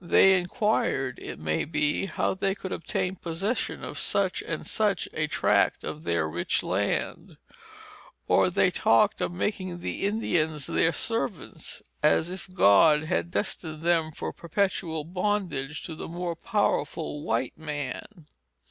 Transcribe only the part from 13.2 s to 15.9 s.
destined them for perpetual bondage